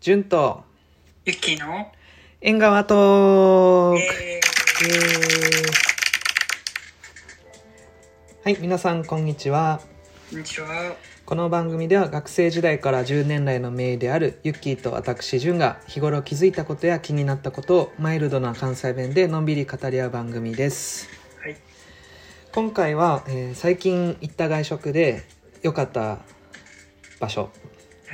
[0.00, 0.64] 純と
[1.26, 1.92] ユッキーの
[2.40, 4.40] 縁側トークえ
[8.42, 10.96] はい皆さんこんにちはー、こんにちは。
[11.26, 21.10] この番組では学生時代から10年来の名医であるユッキーと私純が日頃気づいたことや気になったことをマイルドな関西弁でのんびり語り合う番組です
[21.42, 21.58] はい。
[22.54, 25.24] 今回は、えー最近行った外食で
[25.60, 26.20] 良かった
[27.20, 27.59] 場所、はい。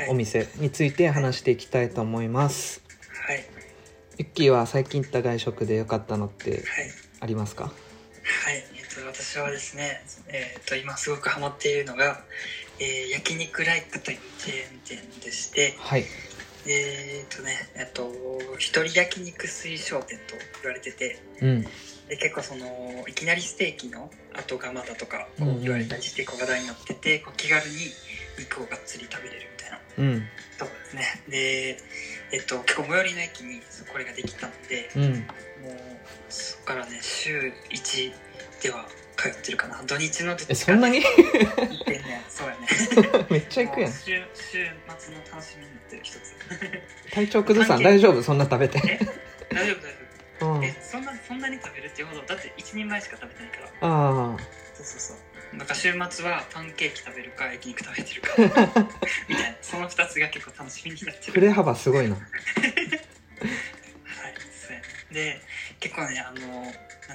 [0.08, 2.82] お店について話していきたいと思います
[3.26, 3.44] はい。
[4.18, 6.62] ユッキーは最近行った外食で良かったのってはい。
[7.20, 7.64] ありますか？
[7.64, 7.72] はい。
[8.76, 12.20] えっと、私はですね、えっと、今すごくハマっているのが、
[12.78, 16.04] えー、焼肉ライクというチェーン店でして、はい
[16.68, 18.10] えっとね、えっと、
[18.58, 21.66] 一人焼肉推奨店と言われてて、うん
[22.08, 27.74] で結構そのいきなりステーキの後釜だとかこう言われたりしてこう話題になってて、こう気軽に
[28.38, 29.80] 肉をがっつり食べれるみたいな。
[29.98, 30.28] うん。
[30.58, 31.22] とこですね。
[31.28, 31.78] で
[32.32, 33.60] えっと結構最寄りの駅に
[33.92, 35.02] これができたのでうん。
[35.02, 35.22] もう
[36.28, 38.12] そこからね週1
[38.62, 39.82] では通ってるかな。
[39.84, 41.00] 土日のどっちかえそんなに？
[41.02, 42.66] 行ってんねそうやね。
[43.30, 43.92] めっちゃ行くやん。
[43.92, 44.66] 週週
[44.98, 46.20] 末の楽しみになってる一つ。
[47.12, 47.82] 体調崩さん？
[47.82, 48.22] 大丈夫？
[48.22, 48.78] そんな食べて？
[48.84, 48.98] え？
[49.54, 49.96] 大丈夫大丈
[50.42, 50.58] うん。
[50.58, 53.68] 夫えそんなそんなに食べるっていうほどだって1人前しか食べてないから。
[53.80, 54.36] あ
[54.74, 55.16] そうそうそう
[55.52, 58.28] なんか週末はパンケーキ食べるか焼肉食べてるか
[59.28, 61.32] みたいなその2つが結構楽しみになってる。
[61.32, 62.14] あ振れ幅すごいな。
[62.14, 62.24] はい
[64.66, 64.84] そうやね。
[65.10, 65.40] で
[65.80, 66.74] 結構ねあのなんだ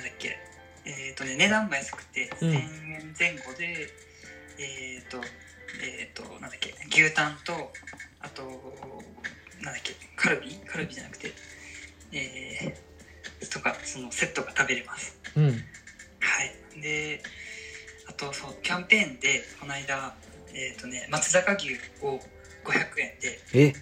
[0.10, 0.40] っけ
[0.86, 2.50] えっ、とね値段も安くてうん。
[2.50, 3.90] 1000円前後で、
[4.58, 5.22] えっ、と
[5.84, 7.73] えっ、となんだっけ牛タンと
[8.20, 8.44] あと
[9.62, 10.56] なんだっけカルビ？
[10.68, 11.32] カルビじゃなくて
[12.12, 15.18] えー、とかそのセットが食べれます。
[15.36, 15.64] うん。
[16.20, 16.82] はい。
[16.82, 17.22] で
[18.12, 20.14] あとそうキャンペーンでこの間
[20.54, 21.70] えっ、とね松坂牛
[22.02, 22.20] を
[22.66, 23.73] 500円でえ？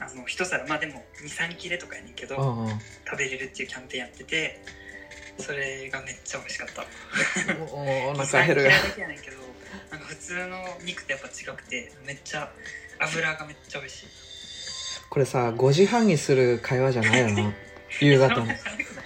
[0.00, 2.68] あの一皿まあでも23切れとかやねんけどあ
[3.08, 4.60] 食べれるっていうキャンペーンやってて
[5.38, 6.82] それがめっちゃ美味しかった。
[6.82, 6.86] あ
[7.72, 9.36] おお腹減る23切れだけやねんけど
[9.90, 12.50] なんか普通の肉ってやっぱ違くてめっちゃ
[12.98, 14.06] 油がめっちゃ美味しい。
[15.10, 17.54] これさ5時半にする会話じゃないよな。
[18.00, 18.46] 夕方の。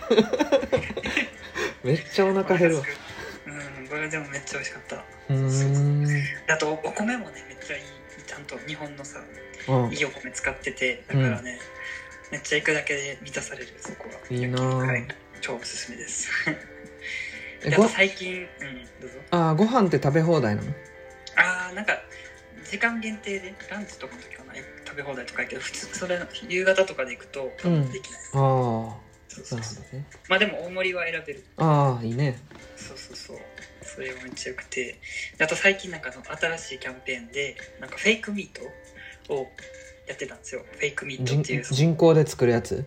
[1.85, 2.85] めっちゃお腹減るわ
[4.09, 5.05] れでもめっちゃ美味しかった。
[6.55, 7.83] あとお米もねめっちゃいい。
[8.27, 9.21] ちゃんと日本のさ
[9.69, 9.93] うん。
[9.93, 11.59] いいお米使っててだからね、
[12.33, 14.15] めっちゃ行くだけで満たされるそこは。
[14.31, 14.59] いいな。
[14.59, 15.07] ぁはい。
[15.41, 16.31] 超おすすめです。
[17.67, 19.19] あと最近うんどうぞ。
[19.31, 20.73] あーご飯って食べ放題なの？
[21.37, 22.01] あーなんか
[22.71, 24.55] 時間限定でランチとかの時かな
[24.85, 28.39] 食べ放題とかやけど普通それ夕方とかで行くと多分できない、ああ
[29.29, 29.85] そうそうそう。
[29.93, 30.05] ね。
[30.29, 31.45] まあでも大盛りは選べる。
[31.57, 32.39] ああいいね。
[32.77, 33.39] そうそうそう
[33.99, 35.01] それがめっちゃよくて
[35.37, 39.49] であと最近なんかその新しいキャンペーンでなんかフェイクミートを
[40.07, 40.65] やってたんですよ。
[40.71, 42.85] フェイクミート人っていう人工で作るやつ？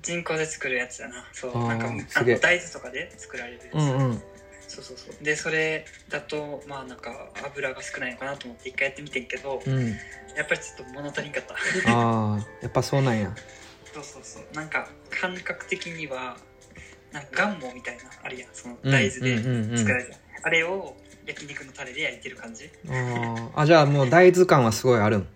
[0.00, 1.28] 人工で作るやつだな。
[1.34, 1.52] そう。
[1.68, 1.90] なんかあ
[2.22, 4.22] の大豆とかで作られるやつ、うんうん。
[4.66, 5.22] そうそうそう。
[5.22, 9.90] でそれだとまあなんか油が少ないのかなと思って一回やってみてんけど、うん。
[10.34, 11.54] やっぱりちょっと物足りんかった。
[11.54, 13.30] ああやっぱそうなんや。
[13.92, 14.54] そうそうそう。
[14.54, 16.38] なんか感覚的には
[17.12, 18.48] なんかガンモみたいなあるやん。
[18.52, 19.78] そのうん大豆でうんうんうん。
[19.78, 20.94] 作られた、あれを
[21.26, 22.70] 焼肉のタレで焼いてる感じ？
[22.88, 25.28] あーあじゃあもう大豆感はすごいあるん？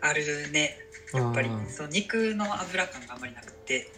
[0.00, 0.76] あるね。
[1.14, 1.48] やっぱり。
[1.68, 3.92] そう肉の油感があんまりなくて。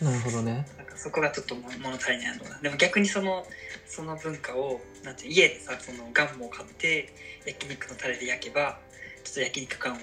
[0.00, 0.66] なるほどね。
[0.78, 2.58] なんかそこがちょっとも物足りないのかな。
[2.60, 3.46] でも逆にその
[3.86, 7.12] その文化をなんていう家でさそのガンモを買って
[7.44, 8.78] 焼肉のタレで焼けば
[9.24, 9.98] ちょっと焼肉感を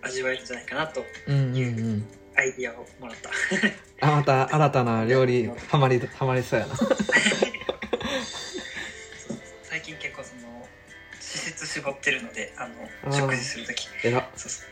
[0.00, 2.06] 味わえるんじゃないかなとうんうんうん。
[2.36, 3.30] アイディアをもらった。
[4.00, 6.74] あまた新たな料理 ハマりハマりそうやな
[11.74, 13.88] 絞ってるのであの食事する時。
[14.04, 14.68] えらそうそう。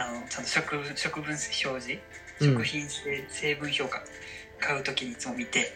[0.00, 1.38] あのちゃんと食食分表
[1.80, 1.98] 示？
[2.40, 2.52] うん。
[2.54, 4.02] 食品性成分評価。
[4.60, 5.72] 買う時にいつも見て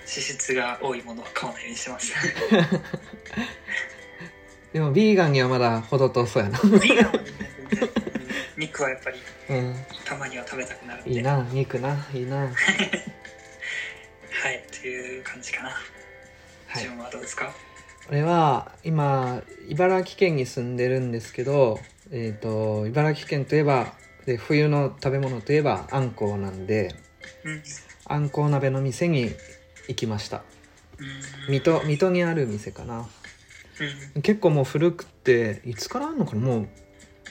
[0.00, 2.12] 脂質が多いものは買わないようにしてます。
[4.72, 6.58] でもビーガンにはまだ程遠そうやな。
[6.58, 7.20] ビーガンはね
[8.56, 9.20] 肉はやっぱり
[9.50, 9.86] うん。
[10.04, 11.12] たまには食べたくなるんで。
[11.12, 12.04] いいな肉な。
[12.12, 12.36] いいな。
[12.42, 12.50] は
[14.50, 15.76] いという感じかな、は
[16.80, 16.82] い。
[16.82, 17.54] 自分はどうですか？
[18.08, 21.80] 俺は今茨城県に住んでるんですけど、
[22.10, 23.92] えー、と茨城県といえば
[24.26, 26.94] で冬の食べ物といえばあんこうなんで
[27.44, 27.62] うん。
[28.08, 29.30] あんこう鍋の店に
[29.88, 30.44] 行きました。
[30.98, 31.02] う
[31.50, 31.52] ん。
[31.52, 33.08] 水戸水戸にある店かな。
[34.14, 34.22] うん。
[34.22, 36.40] 結構もう古くっていつからあんのかな？
[36.42, 36.68] もう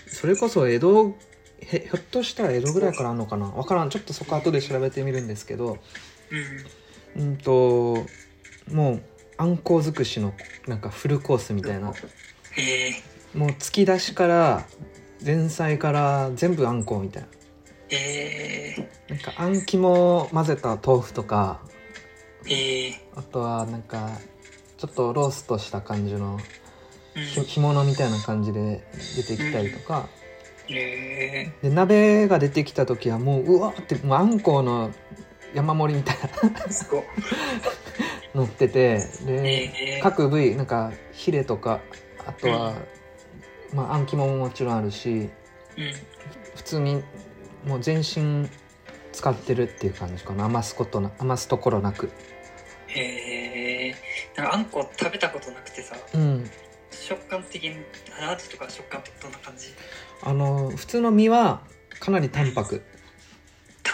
[0.08, 1.16] それこそ江戸
[1.62, 3.48] へひょっとしたら江戸ぐらいからあんのかな？
[3.48, 3.90] わからん。
[3.90, 5.78] ちょっとそこ後で調べてみるんですけど。
[7.16, 7.22] うん。
[7.22, 8.06] うんと
[8.70, 9.02] もう
[9.38, 10.34] あんこう尽くしの
[10.68, 11.94] なんかフルコースみたいな。
[13.34, 14.66] もう突き出しから
[15.24, 17.30] 前菜から全部あんこみたいな。
[17.90, 18.90] え。
[19.10, 21.60] なんかあん肝混ぜた豆腐とか。
[23.16, 24.12] あとはなんか
[24.78, 26.40] ちょっとローストした感じの
[27.16, 30.08] 干物みたいな感じで出てきたりとか、
[30.70, 31.52] え。
[31.62, 34.92] で鍋が出てきた時はもううわーってもうあんこの
[35.54, 36.30] 山盛りみたいな
[38.36, 41.80] 乗っててで、えー、各部位なんかヒレとか
[42.28, 42.76] あとは、
[43.74, 45.94] まああん肝ももちろんあるしうん。
[46.56, 47.04] 普通に
[47.66, 48.48] もう全身
[49.12, 50.46] 使ってるっていう感じかな。
[50.46, 52.12] 余すことな余すところなく。
[52.88, 53.96] へえ。
[54.38, 56.50] あんこ食べたことなくてさ、うん。
[56.92, 57.78] 食感的に、
[58.30, 59.74] 味とか食感ってどんな感じ？
[60.22, 61.64] あの普通の身は
[62.00, 62.84] かなり淡白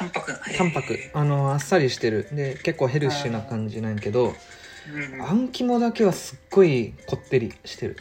[0.01, 0.39] 淡白な。
[0.57, 4.33] 淡白あのあっさりしてるで結構ヘルシーな感じなんやけど
[5.13, 5.21] うん。
[5.21, 7.97] あん肝だけはすっごいこってりしてる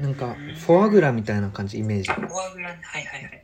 [0.00, 0.36] なんか
[0.66, 2.80] フォアグラみたいな感じイメージあ、フォアグラね。
[2.82, 3.42] はいはいはい。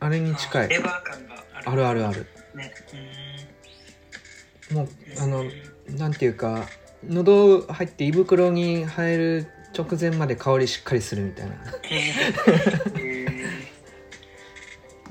[0.00, 1.86] あれに近いあレバー感がある。
[1.86, 2.72] あるあるね。
[4.72, 5.22] もううん。
[5.22, 5.44] あの
[5.98, 6.66] なんていうか
[7.06, 9.46] 喉入って胃袋に入る
[9.76, 13.29] 直前まで香りしっかりするみたいな、えー、え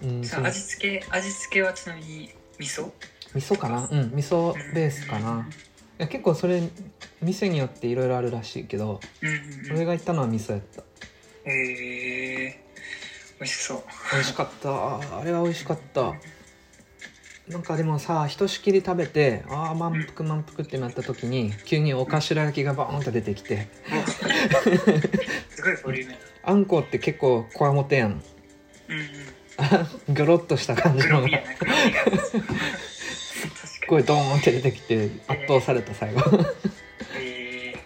[0.02, 2.92] うん、味付け、味付けはちなみに味噌？
[3.34, 3.88] 味噌かな？
[3.92, 5.48] うん味噌ベースかな。
[6.00, 6.62] いや結構それ
[7.22, 9.76] 店によっていろいろあるらしいけどうん。
[9.76, 10.84] 俺が行ったのは味噌やった。
[11.46, 13.84] えー、美味しそう。
[14.14, 15.20] 美味しかった。
[15.20, 16.16] あれは美味しかった。
[17.48, 23.68] なんかでもさひとしきり食べてああ満腹満腹ってなった時に急にお頭焼きがバーンと出てきて。
[25.50, 28.12] すごいボリュームや あんこって結構こわもてやん。
[28.12, 28.16] な。
[28.90, 29.08] うんうん。
[29.60, 32.04] あギョロッとした感じのが黒身やな、黒身が。
[32.04, 32.44] 確かに。
[33.44, 36.22] すごいドーンって出てきて圧倒された最後
[37.20, 37.80] えー、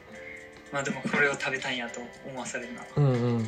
[0.73, 2.85] まあでもこれを食べたいんやと思わされるな。
[2.95, 3.47] うんうんうん。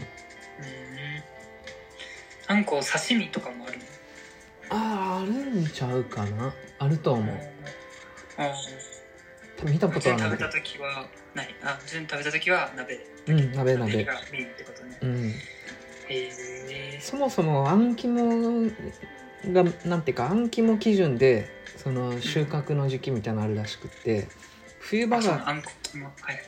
[2.47, 3.85] あんこ刺身とかもあるの？
[4.69, 7.35] あああるんちゃうかなあると思う
[8.37, 8.53] あ
[9.57, 9.89] 多分見たあ。
[9.89, 11.55] ことはない食べた時はない。
[11.63, 13.05] あ、普通に食べた時は鍋で。
[13.27, 14.97] うん鍋鍋がメインってことね。
[15.01, 15.33] うんえ
[16.99, 18.69] そもそもあん肝
[19.51, 24.27] がなんていうかあん肝基準でその収穫の時期みたいなのあるらしくって
[24.79, 25.63] 冬ー、場がはい。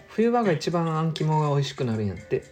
[0.10, 2.44] 冬場が一番あん肝が美味しくなるんやって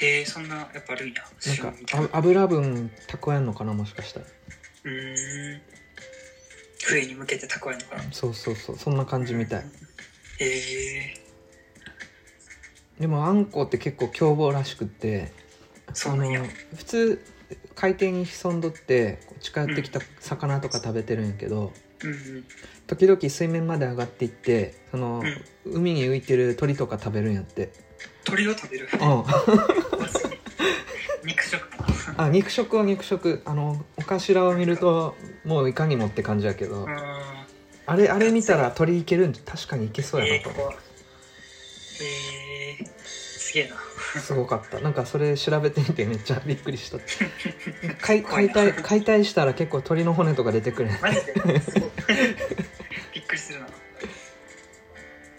[0.00, 1.22] えー、そんなやっぱあるんや。
[1.22, 1.56] なん旬
[1.86, 4.26] か油分蓄えんのかなもしかしたら
[4.84, 5.60] うーん。
[6.84, 8.04] 冬に向けて蓄えるのかな。
[8.12, 9.64] そうそうそうそんな感じみたい
[10.40, 11.14] え
[13.00, 15.32] でもあんこって結構凶暴らしくって
[15.92, 16.24] その
[16.76, 17.24] 普通
[17.74, 22.44] 海底に潜んどって近寄ってきた魚とか食べてるんやけど、ー、うんうん。
[22.86, 27.70] 時々水面まで上がっていってその、うん海に浮いてる鳥とか食べるんやって
[28.24, 28.88] 鳥を食べる？
[28.94, 29.24] うん
[31.26, 31.62] 肉食。
[32.16, 35.14] あ肉食は肉食あのお頭を見ると
[35.44, 36.96] もういかにもって感じやけど、うん。
[37.86, 40.74] あれあれ見たら鳥いけるん確かにいけそうやなと思えー、
[42.80, 43.76] えー、すげえな。
[44.18, 44.80] うすごかった。
[44.80, 46.98] なんかそれ調べてみてめっちゃびっくりした。
[48.00, 50.90] 解解体解体したら結構鳥の骨とか出てくる。
[51.00, 51.34] マジで。
[53.14, 53.66] びっくりするな。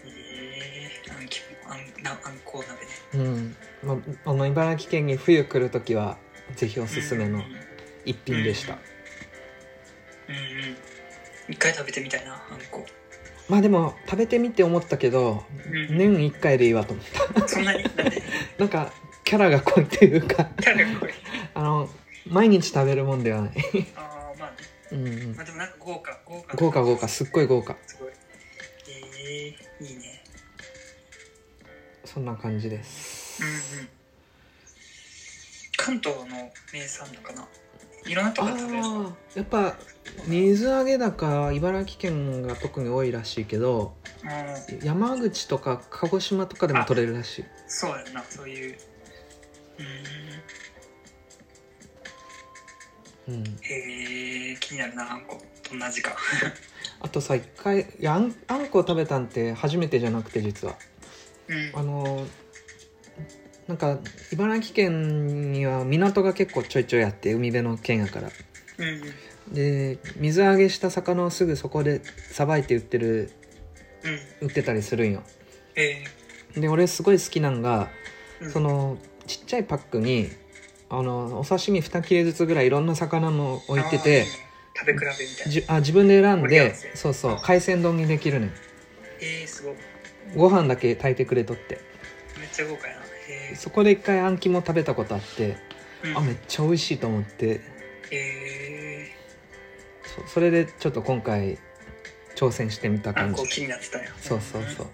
[0.04, 3.30] えー、あんきあんなあんこう鍋ね。
[3.30, 3.94] うん、ま
[4.24, 6.18] あ、あの茨城県に冬来る時は
[6.56, 7.44] ぜひおすすめのうんうん
[8.06, 8.78] 一品でした、
[10.28, 11.52] うんうん。
[11.52, 12.86] 一回食べてみたいな、あんこ。
[13.50, 17.84] まあでも食べてみて思ったけどうん年1回でいいわと思ったそんなに
[18.58, 18.92] なんか
[19.24, 21.10] キャラが濃いっていうかキャラが濃い。
[21.54, 21.88] あの
[22.26, 23.52] 毎日食べるもんではない
[23.96, 24.56] ああ、まあね。
[24.92, 26.56] うん、うんまあでもなんか豪華、豪華。
[26.56, 28.12] 豪華豪華すっごい豪華すごい。
[28.88, 30.22] えー、いいね。
[32.04, 33.88] そんな感じですうんうん。
[35.76, 37.48] 関東の名産なのかな？
[38.06, 38.82] いろんなとあこで食べる。
[38.82, 39.76] のあやっぱ
[40.26, 44.86] 水揚げ高茨城県が特に多いらしいけどうん。
[44.86, 47.44] 山口とか鹿児島とかでも取れるらしい。
[47.66, 48.78] そうやんなそういう。
[49.78, 53.34] うーん。
[53.34, 53.44] うん。
[53.62, 55.40] へえ気になるなあんこ。
[55.68, 56.16] どんな味か。
[57.00, 60.76] あとさ一回いやあんあんこを食べたんって初めてじゃなくて実は。
[61.48, 61.72] うん。
[61.74, 62.26] あの
[63.70, 63.98] なんか
[64.32, 68.28] 茨城県には港が結構ちょいちょいあって海辺の県やから。
[68.78, 69.00] うん
[69.54, 73.30] で水揚げした魚をすぐそこでさばいて売ってる
[74.40, 74.48] うん。
[74.48, 75.22] 売ってたりするんよ。
[75.76, 76.02] え
[76.60, 78.50] で俺すごい好きなんがーうん。
[78.50, 78.98] その
[79.28, 80.30] ちっちゃいパックに
[80.88, 84.24] あのお刺身2切れずつぐらいいろんな魚も置いてて
[84.76, 85.52] 食べ比べみたいな。
[85.52, 88.52] じあ自分で選んでそうそう海鮮丼にできるねん
[89.20, 89.74] えー、すごい。
[90.34, 91.80] ご飯だけ炊いてくれとって。
[92.38, 92.99] めっちゃ豪華や
[93.56, 95.56] そこで一回あん肝食べたことあって
[96.04, 96.16] うん。
[96.16, 97.60] あめっちゃ美味しいと思って。
[98.10, 99.10] え
[100.26, 101.58] そそれでちょっと今回
[102.34, 103.42] 挑戦してみた感じ。
[103.48, 104.86] 気になってたよそうそうそう。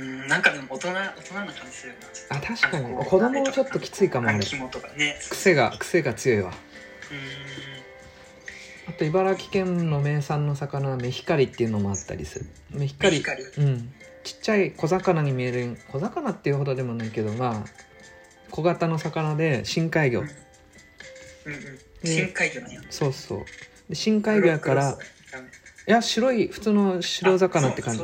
[0.00, 1.94] うんなんかでも大人大人な感じする
[2.30, 3.04] なあ確かに。
[3.04, 5.16] 子供はちょっときついかもあれ肝とかね。
[5.30, 6.50] 癖が癖が強いわ。
[6.50, 6.54] う
[8.90, 12.46] あと茨城県の名産の魚はメヒカリっていうのもあったりする。
[12.70, 13.12] メヒカリ。
[13.12, 13.42] メヒカリ。
[13.42, 13.92] うん
[14.28, 17.70] ちっちゃい小魚に見える小魚っていうほどでもないけどまあ
[18.50, 20.28] 小型の魚で深海魚、ーん。
[21.46, 22.06] うんうん。
[22.06, 22.80] 深海魚なんや。
[22.90, 23.46] そうそう。
[23.88, 24.98] で深海魚やから
[25.86, 28.02] いや白い普通の白魚って感じ。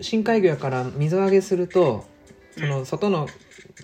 [0.00, 2.04] 深海魚やから水揚げすると
[2.54, 2.68] そうん。
[2.68, 3.32] の外の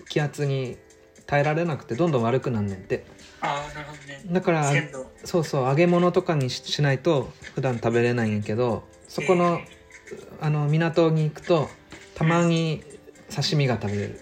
[0.07, 0.77] 気圧に
[1.25, 3.05] 耐えられなくてどんどん悪くなんねんって。
[3.41, 4.21] ああなるほどね。
[4.27, 4.71] だから
[5.23, 9.61] そうそう揚げ物とかにししないと普段食べれないんやけどそこの,、
[10.41, 11.69] あの港に行くと
[12.15, 12.83] たまに
[13.33, 14.19] 刺身が食べれる、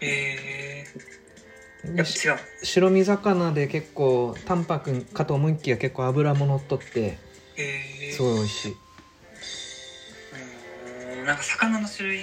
[0.00, 2.00] えー、違
[2.34, 2.38] う。
[2.62, 7.18] 白身魚で結構淡白かと思いきや結構脂も乗っとって
[7.56, 12.20] えー、すごい美味しい、うーんなんか魚の種類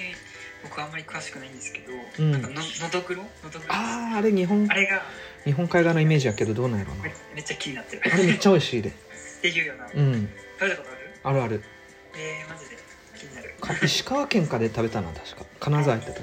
[0.62, 2.32] 僕あんまり詳しくないんですけど、うん。
[2.32, 2.60] なんかのの
[2.92, 3.22] どぐろ？
[3.22, 5.02] のどぐろあああれ日本あれが
[5.44, 8.02] 日本海側のイメージやけどどうなんやろうなめめっちゃ気になってる。
[8.12, 8.90] あれめっちゃ美味しいで。
[8.90, 8.92] っ
[9.40, 9.86] ていうような。
[9.86, 10.28] うん。
[10.58, 11.00] 食べたことある？
[11.22, 11.62] あるある
[12.14, 12.76] えー、マジで
[13.18, 13.54] 気になる。
[13.60, 15.44] か石川県かで食べたな確か。
[15.60, 16.22] 金沢行った時。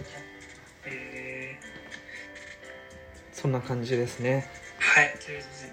[0.85, 1.59] え
[3.33, 4.47] そんな感じですね。
[4.79, 5.15] ー、はい。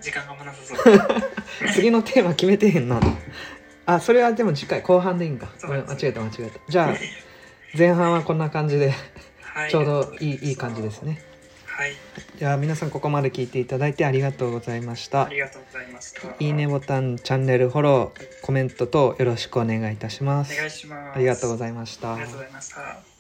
[0.03, 0.99] 時間がまなさそう。
[1.75, 3.01] 次のテーマ決めてへんな。
[3.87, 5.49] あそれはでも次回後半でいいんか。
[5.63, 6.61] 間違えた間違えた。
[6.69, 6.97] じゃあ
[7.77, 8.93] 前半はこんな感じで
[9.41, 9.71] はい。
[9.71, 11.23] ちょうどいいいい感じですね
[11.77, 11.93] はい。
[12.39, 15.25] じゃあ皆さんここまで聞いていただいてありがとうございました。
[15.25, 16.21] ありがとうございました。
[16.39, 20.55] いいねボタンチャンネルフォローコメント等よろしくお願いいたします。
[20.55, 21.17] お願いします。
[21.17, 22.15] ありがとうございました。
[22.15, 23.14] ありがとうございました